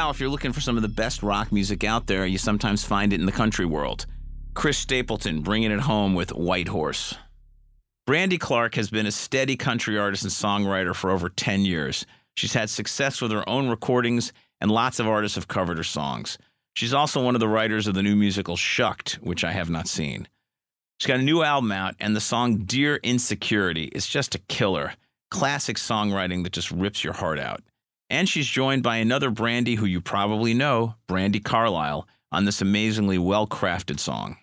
Well, 0.05 0.11
if 0.11 0.21
you're 0.21 0.29
looking 0.29 0.53
for 0.53 0.61
some 0.61 0.77
of 0.77 0.83
the 0.83 0.89
best 0.91 1.23
rock 1.23 1.51
music 1.51 1.83
out 1.83 2.09
there, 2.09 2.27
you 2.27 2.37
sometimes 2.37 2.85
find 2.85 3.15
it 3.15 3.21
in 3.21 3.25
the 3.25 3.33
country 3.33 3.65
world. 3.65 4.05
Chris 4.53 4.77
Stapleton 4.77 5.41
bringing 5.41 5.71
it 5.71 5.81
home 5.81 6.13
with 6.13 6.35
White 6.35 6.69
Horse. 6.69 7.15
Brandy 8.07 8.37
Clark 8.37 8.75
has 8.75 8.91
been 8.91 9.07
a 9.07 9.11
steady 9.11 9.57
country 9.57 9.99
artist 9.99 10.23
and 10.23 10.31
songwriter 10.31 10.95
for 10.95 11.11
over 11.11 11.31
10 11.31 11.65
years. 11.65 12.05
She's 12.37 12.53
had 12.53 12.69
success 12.69 13.23
with 13.23 13.31
her 13.31 13.49
own 13.49 13.71
recordings, 13.71 14.35
and 14.61 14.71
lots 14.71 15.01
of 15.01 15.09
artists 15.09 15.37
have 15.37 15.49
covered 15.49 15.79
her 15.79 15.83
songs. 15.83 16.37
She's 16.75 16.93
also 16.93 17.25
one 17.25 17.35
of 17.35 17.41
the 17.41 17.49
writers 17.49 17.87
of 17.87 17.95
the 17.95 18.03
new 18.03 18.15
musical 18.15 18.59
Shucked, 18.59 19.15
which 19.23 19.43
I 19.43 19.53
have 19.53 19.71
not 19.71 19.89
seen. 19.89 20.29
She's 21.01 21.09
got 21.09 21.21
a 21.21 21.23
new 21.23 21.43
album 21.43 21.73
out, 21.73 21.95
and 21.99 22.15
the 22.15 22.21
song 22.21 22.59
Dear 22.67 22.97
Insecurity 22.97 23.85
is 23.85 24.07
just 24.07 24.35
a 24.35 24.39
killer. 24.49 24.93
Classic 25.31 25.79
songwriting 25.79 26.43
that 26.43 26.53
just 26.53 26.71
rips 26.71 27.03
your 27.03 27.15
heart 27.15 27.39
out. 27.39 27.63
And 28.11 28.29
she's 28.29 28.47
joined 28.47 28.83
by 28.83 28.97
another 28.97 29.31
Brandy 29.31 29.77
who 29.77 29.87
you 29.87 30.01
probably 30.01 30.55
know, 30.55 30.95
Brandi 31.09 31.43
Carlile, 31.43 32.07
on 32.31 32.45
this 32.45 32.61
amazingly 32.61 33.19
well 33.19 33.47
crafted 33.47 33.99
song. 33.99 34.37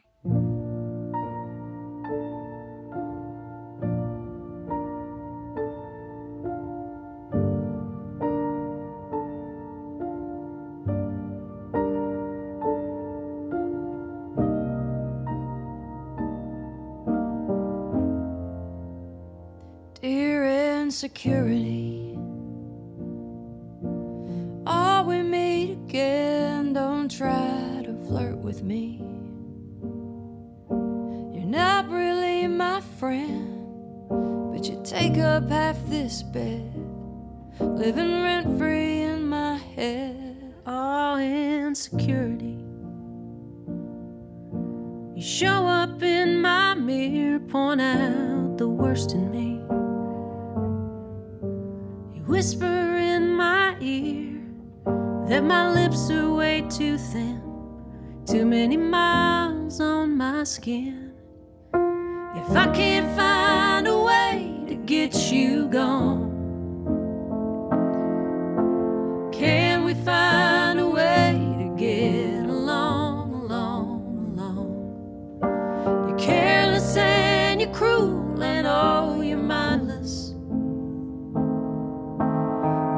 You're 77.71 77.77
cruel 77.77 78.41
and 78.43 78.67
oh, 78.67 79.21
you're 79.21 79.37
mindless. 79.37 80.33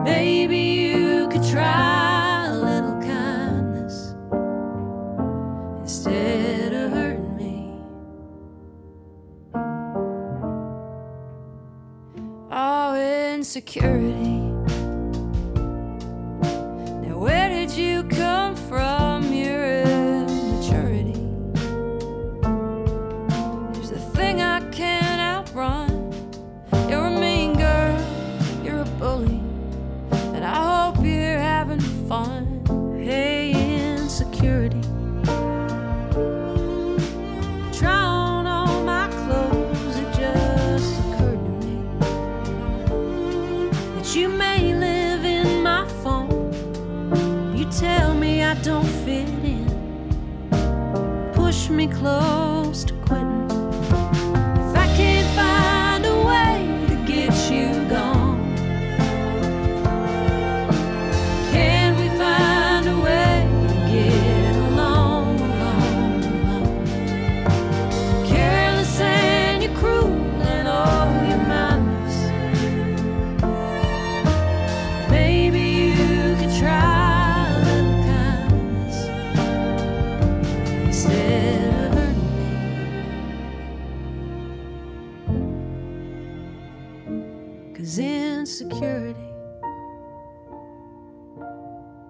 Maybe 0.04 0.58
you 0.58 1.28
could 1.30 1.44
try 1.44 2.48
a 2.48 2.54
little 2.54 3.00
kindness 3.02 4.16
instead 5.82 6.74
of 6.74 6.92
hurting 6.92 7.36
me. 7.36 7.76
Oh, 12.52 13.34
insecurity. 13.34 14.53
Insecurity. 88.64 89.20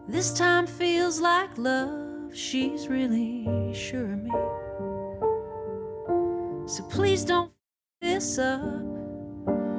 This 0.08 0.34
time 0.34 0.68
feels 0.68 1.20
like 1.20 1.58
love. 1.58 2.36
She's 2.36 2.88
really 2.88 3.74
sure 3.74 4.14
of 4.14 4.24
me. 4.24 4.32
So 6.68 6.84
please 6.90 7.24
don't 7.26 7.50
f- 7.50 7.54
this 8.02 8.38
up. 8.38 8.62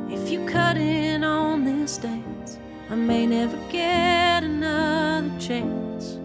If 0.09 0.31
you 0.31 0.45
cut 0.47 0.77
in 0.77 1.25
on 1.25 1.65
this 1.65 1.99
dance, 1.99 2.59
I 2.91 2.95
may 2.95 3.27
never 3.27 3.57
get 3.71 4.45
another 4.45 5.31
chance. 5.39 6.19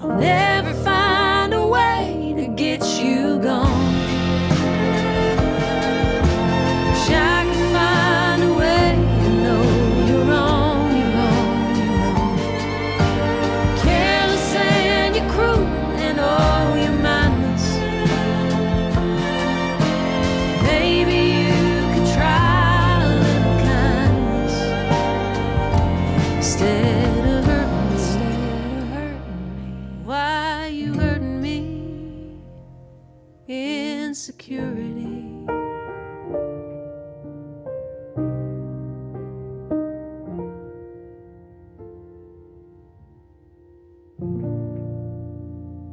I'll 0.00 0.18
never 0.18 0.72
find 0.84 1.54
a 1.54 1.66
way 1.66 2.34
to 2.36 2.46
get 2.48 2.82
you 3.00 3.38
gone. 3.40 4.17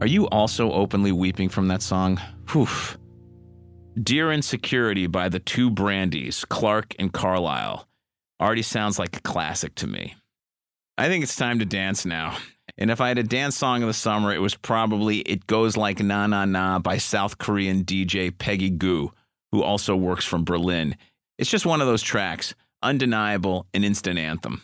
Are 0.06 0.08
you 0.08 0.28
also 0.28 0.72
openly 0.72 1.12
weeping 1.12 1.50
from 1.50 1.68
that 1.70 1.82
song? 1.82 2.22
Whew. 2.52 2.68
Dear 4.00 4.32
Insecurity 4.32 5.08
by 5.08 5.30
the 5.30 5.40
two 5.40 5.72
Brandies, 5.72 6.48
Clark 6.48 6.94
and 7.00 7.12
Carlile, 7.12 7.88
already 8.40 8.62
sounds 8.62 9.00
like 9.00 9.18
a 9.18 9.22
classic 9.22 9.74
to 9.74 9.88
me. 9.88 10.14
I 10.96 11.08
think 11.08 11.24
it's 11.24 11.36
time 11.36 11.58
to 11.58 11.66
dance 11.66 12.06
now. 12.06 12.38
And 12.78 12.92
if 12.92 13.02
I 13.02 13.08
had 13.08 13.18
a 13.18 13.24
dance 13.24 13.58
song 13.58 13.82
of 13.82 13.88
the 13.88 13.96
summer, 13.96 14.32
it 14.32 14.42
was 14.42 14.54
probably 14.54 15.22
It 15.22 15.48
Goes 15.48 15.76
Like 15.76 16.00
Na 16.00 16.28
Na 16.28 16.46
Na 16.46 16.78
by 16.78 17.00
South 17.00 17.40
Korean 17.40 17.84
DJ 17.84 18.30
Peggy 18.38 18.70
Gou, 18.70 19.12
who 19.52 19.64
also 19.64 19.96
works 19.96 20.24
from 20.24 20.46
Berlin. 20.46 20.98
It's 21.40 21.50
just 21.50 21.66
one 21.66 21.82
of 21.82 21.88
those 21.88 22.04
tracks, 22.04 22.54
undeniable, 22.84 23.66
an 23.74 23.84
instant 23.84 24.20
anthem. 24.20 24.62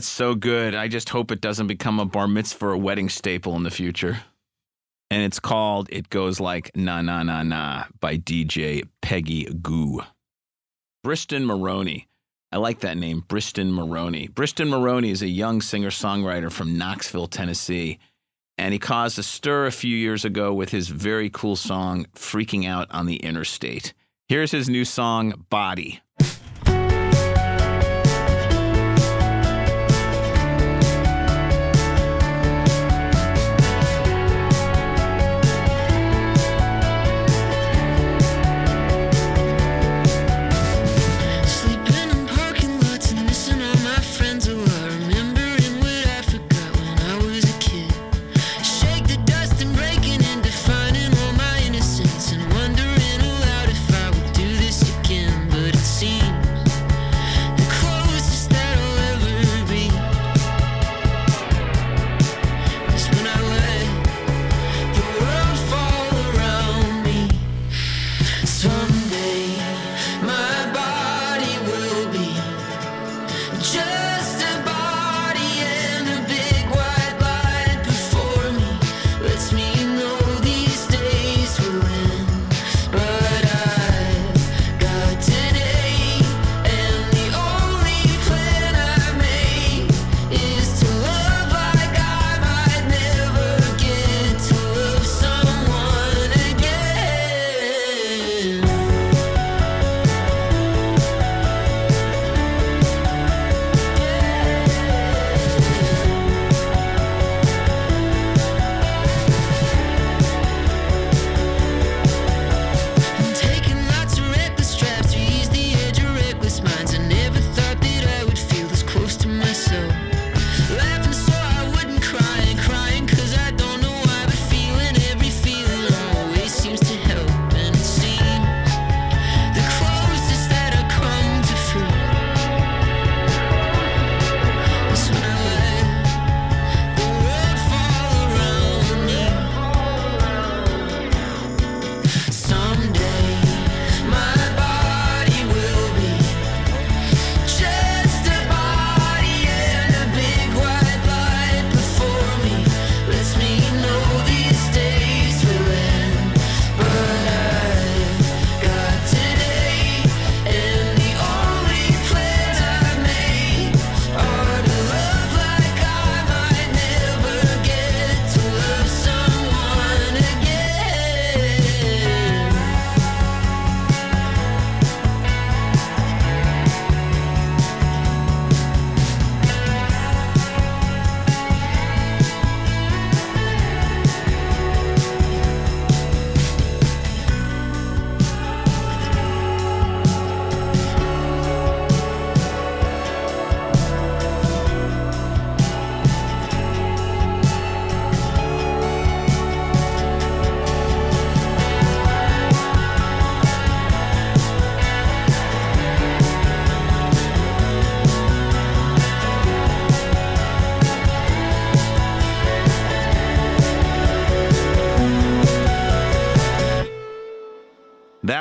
That's 0.00 0.08
so 0.08 0.34
good. 0.34 0.74
I 0.74 0.88
just 0.88 1.10
hope 1.10 1.30
it 1.30 1.42
doesn't 1.42 1.66
become 1.66 2.00
a 2.00 2.06
bar 2.06 2.26
mitzvah 2.26 2.68
or 2.68 2.76
wedding 2.78 3.10
staple 3.10 3.54
in 3.56 3.64
the 3.64 3.70
future. 3.70 4.22
And 5.10 5.22
it's 5.22 5.38
called 5.38 5.90
It 5.92 6.08
Goes 6.08 6.40
Like 6.40 6.70
Na 6.74 7.02
Na 7.02 7.22
Na 7.22 7.42
Na 7.42 7.84
by 8.00 8.16
DJ 8.16 8.88
Peggy 9.02 9.44
Gou. 9.60 10.00
Briston 11.04 11.44
Maroney. 11.44 12.08
I 12.50 12.56
like 12.56 12.80
that 12.80 12.96
name, 12.96 13.24
Briston 13.28 13.74
Maroney. 13.74 14.28
Briston 14.28 14.70
Maroney 14.70 15.10
is 15.10 15.20
a 15.20 15.28
young 15.28 15.60
singer 15.60 15.90
songwriter 15.90 16.50
from 16.50 16.78
Knoxville, 16.78 17.26
Tennessee. 17.26 17.98
And 18.56 18.72
he 18.72 18.78
caused 18.78 19.18
a 19.18 19.22
stir 19.22 19.66
a 19.66 19.70
few 19.70 19.94
years 19.94 20.24
ago 20.24 20.54
with 20.54 20.70
his 20.70 20.88
very 20.88 21.28
cool 21.28 21.56
song, 21.56 22.06
Freaking 22.14 22.66
Out 22.66 22.90
on 22.90 23.04
the 23.04 23.16
Interstate. 23.16 23.92
Here's 24.30 24.50
his 24.50 24.70
new 24.70 24.86
song, 24.86 25.44
Body. 25.50 26.00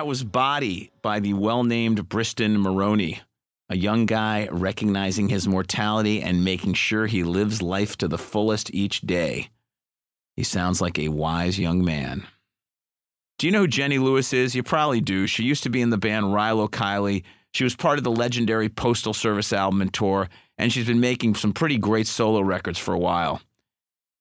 Was 0.09 0.23
Body 0.23 0.89
by 1.03 1.19
the 1.19 1.33
well 1.33 1.63
named 1.63 2.09
Briston 2.09 2.57
Maroney, 2.57 3.21
a 3.69 3.77
young 3.77 4.07
guy 4.07 4.47
recognizing 4.51 5.29
his 5.29 5.47
mortality 5.47 6.19
and 6.19 6.43
making 6.43 6.73
sure 6.73 7.05
he 7.05 7.21
lives 7.21 7.61
life 7.61 7.95
to 7.97 8.07
the 8.07 8.17
fullest 8.17 8.73
each 8.73 9.01
day. 9.01 9.51
He 10.35 10.41
sounds 10.41 10.81
like 10.81 10.97
a 10.97 11.09
wise 11.09 11.59
young 11.59 11.85
man. 11.85 12.25
Do 13.37 13.45
you 13.45 13.51
know 13.51 13.59
who 13.59 13.67
Jenny 13.67 13.99
Lewis 13.99 14.33
is? 14.33 14.55
You 14.55 14.63
probably 14.63 14.99
do. 14.99 15.27
She 15.27 15.43
used 15.43 15.61
to 15.61 15.69
be 15.69 15.79
in 15.79 15.91
the 15.91 15.97
band 15.99 16.25
Rilo 16.25 16.67
Kiley. 16.67 17.21
She 17.53 17.63
was 17.63 17.75
part 17.75 17.99
of 17.99 18.03
the 18.03 18.09
legendary 18.09 18.67
Postal 18.67 19.13
Service 19.13 19.53
album 19.53 19.79
and 19.79 19.93
tour, 19.93 20.27
and 20.57 20.73
she's 20.73 20.87
been 20.87 20.99
making 20.99 21.35
some 21.35 21.53
pretty 21.53 21.77
great 21.77 22.07
solo 22.07 22.41
records 22.41 22.79
for 22.79 22.95
a 22.95 22.99
while. 22.99 23.41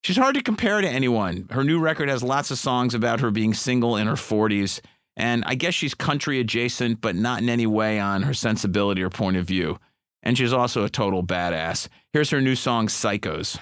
She's 0.03 0.17
hard 0.17 0.35
to 0.35 0.43
compare 0.43 0.81
to 0.81 0.87
anyone. 0.87 1.47
Her 1.49 1.63
new 1.63 1.79
record 1.79 2.09
has 2.09 2.21
lots 2.21 2.51
of 2.51 2.59
songs 2.59 2.93
about 2.93 3.21
her 3.21 3.31
being 3.31 3.55
single 3.55 3.97
in 3.97 4.05
her 4.05 4.13
40s, 4.13 4.81
and 5.19 5.43
I 5.45 5.55
guess 5.55 5.73
she's 5.73 5.93
country 5.93 6.39
adjacent, 6.39 7.01
but 7.01 7.15
not 7.15 7.41
in 7.41 7.49
any 7.49 7.67
way 7.67 7.99
on 7.99 8.23
her 8.23 8.33
sensibility 8.33 9.03
or 9.03 9.09
point 9.09 9.37
of 9.37 9.45
view. 9.45 9.77
And 10.23 10.37
she's 10.37 10.53
also 10.53 10.83
a 10.83 10.89
total 10.89 11.23
badass. 11.23 11.87
Here's 12.13 12.29
her 12.31 12.41
new 12.41 12.55
song, 12.55 12.87
Psychos. 12.87 13.59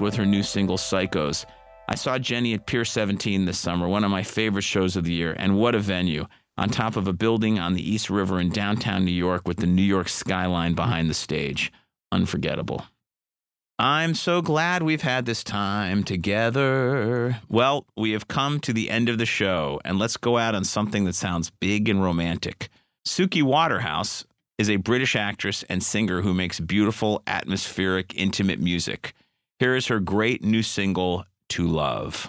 With 0.00 0.14
her 0.16 0.26
new 0.26 0.42
single 0.42 0.76
Psychos. 0.76 1.44
I 1.88 1.94
saw 1.94 2.18
Jenny 2.18 2.54
at 2.54 2.66
Pier 2.66 2.84
17 2.84 3.44
this 3.44 3.58
summer, 3.58 3.86
one 3.86 4.04
of 4.04 4.10
my 4.10 4.22
favorite 4.22 4.62
shows 4.62 4.96
of 4.96 5.04
the 5.04 5.12
year, 5.12 5.34
and 5.38 5.58
what 5.58 5.74
a 5.74 5.78
venue. 5.78 6.26
On 6.56 6.68
top 6.68 6.96
of 6.96 7.08
a 7.08 7.12
building 7.12 7.58
on 7.58 7.74
the 7.74 7.90
East 7.90 8.10
River 8.10 8.40
in 8.40 8.50
downtown 8.50 9.04
New 9.04 9.12
York 9.12 9.46
with 9.46 9.58
the 9.58 9.66
New 9.66 9.82
York 9.82 10.08
skyline 10.08 10.74
behind 10.74 11.10
the 11.10 11.14
stage. 11.14 11.72
Unforgettable. 12.10 12.86
I'm 13.78 14.14
so 14.14 14.42
glad 14.42 14.82
we've 14.82 15.02
had 15.02 15.26
this 15.26 15.42
time 15.42 16.04
together. 16.04 17.40
Well, 17.48 17.86
we 17.96 18.12
have 18.12 18.28
come 18.28 18.60
to 18.60 18.72
the 18.72 18.90
end 18.90 19.08
of 19.08 19.18
the 19.18 19.26
show, 19.26 19.80
and 19.84 19.98
let's 19.98 20.16
go 20.16 20.38
out 20.38 20.54
on 20.54 20.64
something 20.64 21.04
that 21.04 21.14
sounds 21.14 21.50
big 21.50 21.88
and 21.88 22.02
romantic. 22.02 22.68
Suki 23.06 23.42
Waterhouse 23.42 24.24
is 24.58 24.70
a 24.70 24.76
British 24.76 25.16
actress 25.16 25.64
and 25.68 25.82
singer 25.82 26.20
who 26.20 26.32
makes 26.32 26.60
beautiful, 26.60 27.22
atmospheric, 27.26 28.14
intimate 28.14 28.60
music. 28.60 29.14
Here 29.62 29.76
is 29.76 29.86
her 29.86 30.00
great 30.00 30.42
new 30.42 30.64
single, 30.64 31.24
To 31.50 31.68
Love. 31.68 32.28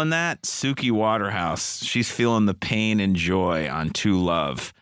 Feeling 0.00 0.10
that? 0.10 0.40
Suki 0.44 0.90
Waterhouse. 0.90 1.84
She's 1.84 2.10
feeling 2.10 2.46
the 2.46 2.54
pain 2.54 3.00
and 3.00 3.14
joy 3.14 3.68
on 3.68 3.90
To 3.90 4.18
Love. 4.18 4.72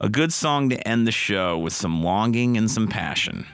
A 0.00 0.08
good 0.08 0.32
song 0.32 0.70
to 0.70 0.88
end 0.88 1.06
the 1.06 1.12
show 1.12 1.58
with 1.58 1.74
some 1.74 2.02
longing 2.02 2.56
and 2.56 2.70
some 2.70 2.88
passion. 2.88 3.44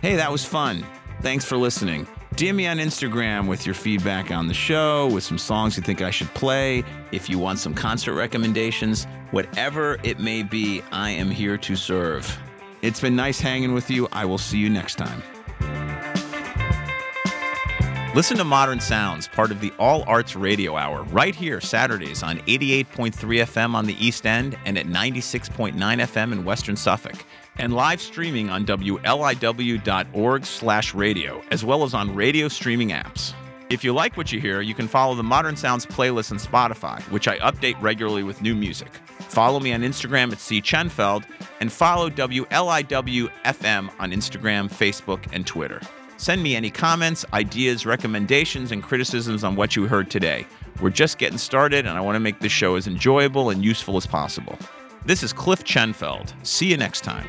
Hey, 0.00 0.14
that 0.14 0.30
was 0.30 0.44
fun. 0.44 0.86
Thanks 1.20 1.44
for 1.44 1.56
listening. 1.56 2.06
DM 2.36 2.54
me 2.54 2.68
on 2.68 2.78
Instagram 2.78 3.48
with 3.48 3.66
your 3.66 3.74
feedback 3.74 4.30
on 4.30 4.46
the 4.46 4.54
show, 4.54 5.08
with 5.08 5.24
some 5.24 5.36
songs 5.36 5.76
you 5.76 5.82
think 5.82 6.00
I 6.00 6.12
should 6.12 6.32
play, 6.32 6.84
if 7.10 7.28
you 7.28 7.40
want 7.40 7.58
some 7.58 7.74
concert 7.74 8.14
recommendations, 8.14 9.08
whatever 9.32 9.98
it 10.04 10.20
may 10.20 10.44
be, 10.44 10.80
I 10.92 11.10
am 11.10 11.28
here 11.28 11.58
to 11.58 11.74
serve. 11.74 12.38
It's 12.82 13.00
been 13.00 13.16
nice 13.16 13.40
hanging 13.40 13.74
with 13.74 13.90
you. 13.90 14.06
I 14.12 14.26
will 14.26 14.38
see 14.38 14.58
you 14.58 14.70
next 14.70 14.94
time. 14.94 15.24
Listen 18.12 18.36
to 18.38 18.44
Modern 18.44 18.80
Sounds, 18.80 19.28
part 19.28 19.52
of 19.52 19.60
the 19.60 19.72
All 19.78 20.02
Arts 20.08 20.34
Radio 20.34 20.76
Hour, 20.76 21.04
right 21.04 21.32
here 21.32 21.60
Saturdays 21.60 22.24
on 22.24 22.38
88.3 22.40 23.12
FM 23.14 23.74
on 23.74 23.86
the 23.86 23.94
East 24.04 24.26
End 24.26 24.58
and 24.64 24.76
at 24.76 24.86
96.9 24.86 25.74
FM 25.76 26.32
in 26.32 26.44
Western 26.44 26.74
Suffolk, 26.74 27.24
and 27.58 27.72
live 27.72 28.00
streaming 28.00 28.50
on 28.50 28.66
wliw.org/radio, 28.66 29.02
as 31.52 31.64
well 31.64 31.84
as 31.84 31.94
on 31.94 32.12
radio 32.12 32.48
streaming 32.48 32.88
apps. 32.88 33.32
If 33.70 33.84
you 33.84 33.92
like 33.92 34.16
what 34.16 34.32
you 34.32 34.40
hear, 34.40 34.60
you 34.60 34.74
can 34.74 34.88
follow 34.88 35.14
the 35.14 35.22
Modern 35.22 35.54
Sounds 35.54 35.86
playlist 35.86 36.32
on 36.32 36.38
Spotify, 36.38 37.00
which 37.12 37.28
I 37.28 37.38
update 37.38 37.80
regularly 37.80 38.24
with 38.24 38.42
new 38.42 38.56
music. 38.56 38.90
Follow 39.20 39.60
me 39.60 39.72
on 39.72 39.82
Instagram 39.82 40.32
at 40.32 40.40
C. 40.40 40.60
Chenfeld, 40.60 41.22
and 41.60 41.70
follow 41.70 42.10
WLIW 42.10 43.30
FM 43.44 43.88
on 44.00 44.10
Instagram, 44.10 44.68
Facebook, 44.68 45.24
and 45.32 45.46
Twitter. 45.46 45.80
Send 46.20 46.42
me 46.42 46.54
any 46.54 46.68
comments, 46.68 47.24
ideas, 47.32 47.86
recommendations, 47.86 48.72
and 48.72 48.82
criticisms 48.82 49.42
on 49.42 49.56
what 49.56 49.74
you 49.74 49.86
heard 49.86 50.10
today. 50.10 50.46
We're 50.82 50.90
just 50.90 51.16
getting 51.16 51.38
started, 51.38 51.86
and 51.86 51.96
I 51.96 52.02
want 52.02 52.16
to 52.16 52.20
make 52.20 52.40
this 52.40 52.52
show 52.52 52.74
as 52.74 52.86
enjoyable 52.86 53.48
and 53.48 53.64
useful 53.64 53.96
as 53.96 54.06
possible. 54.06 54.58
This 55.06 55.22
is 55.22 55.32
Cliff 55.32 55.64
Chenfeld. 55.64 56.34
See 56.46 56.66
you 56.66 56.76
next 56.76 57.04
time. 57.04 57.26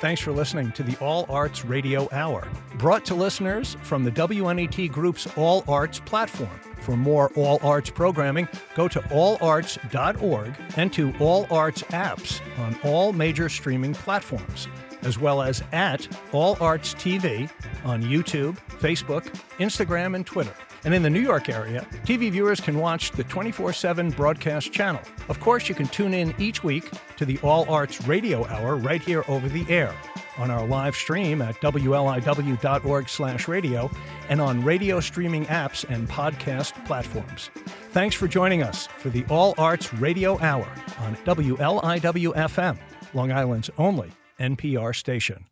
Thanks 0.00 0.20
for 0.20 0.32
listening 0.32 0.72
to 0.72 0.82
the 0.82 0.96
All 0.96 1.24
Arts 1.28 1.64
Radio 1.64 2.08
Hour, 2.10 2.48
brought 2.80 3.04
to 3.04 3.14
listeners 3.14 3.76
from 3.82 4.04
the 4.04 4.10
WNET 4.10 4.90
Group's 4.90 5.26
All 5.36 5.62
Arts 5.68 6.00
platform. 6.00 6.58
For 6.80 6.96
more 6.96 7.30
All 7.36 7.60
Arts 7.62 7.90
programming, 7.90 8.48
go 8.74 8.88
to 8.88 9.00
allarts.org 9.00 10.54
and 10.78 10.90
to 10.94 11.12
All 11.20 11.46
Arts 11.50 11.82
apps 11.82 12.40
on 12.58 12.74
all 12.82 13.12
major 13.12 13.50
streaming 13.50 13.92
platforms, 13.92 14.66
as 15.02 15.18
well 15.18 15.42
as 15.42 15.62
at 15.72 16.08
All 16.32 16.56
Arts 16.58 16.94
TV 16.94 17.50
on 17.84 18.02
YouTube, 18.02 18.56
Facebook, 18.78 19.26
Instagram, 19.58 20.14
and 20.14 20.24
Twitter. 20.24 20.54
And 20.82 20.94
in 20.94 21.02
the 21.02 21.10
New 21.10 21.20
York 21.20 21.50
area, 21.50 21.86
TV 22.06 22.32
viewers 22.32 22.62
can 22.62 22.78
watch 22.78 23.10
the 23.10 23.24
24 23.24 23.74
7 23.74 24.10
broadcast 24.12 24.72
channel. 24.72 25.02
Of 25.28 25.38
course, 25.38 25.68
you 25.68 25.74
can 25.74 25.86
tune 25.88 26.14
in 26.14 26.34
each 26.38 26.64
week 26.64 26.90
to 27.18 27.26
the 27.26 27.38
All 27.40 27.68
Arts 27.70 28.06
Radio 28.06 28.46
Hour 28.46 28.76
right 28.76 29.02
here 29.02 29.22
over 29.28 29.50
the 29.50 29.66
air 29.68 29.94
on 30.40 30.50
our 30.50 30.66
live 30.66 30.96
stream 30.96 31.42
at 31.42 31.60
wliw.org/radio 31.60 33.90
and 34.28 34.40
on 34.40 34.64
radio 34.64 34.98
streaming 35.00 35.44
apps 35.46 35.84
and 35.88 36.08
podcast 36.08 36.84
platforms. 36.86 37.50
Thanks 37.90 38.16
for 38.16 38.26
joining 38.26 38.62
us 38.62 38.86
for 38.86 39.10
the 39.10 39.24
All 39.28 39.54
Arts 39.58 39.92
Radio 39.94 40.38
Hour 40.40 40.66
on 41.00 41.16
WLIW 41.16 42.34
FM, 42.34 42.78
Long 43.14 43.30
Island's 43.30 43.68
only 43.78 44.10
NPR 44.38 44.96
station. 44.96 45.49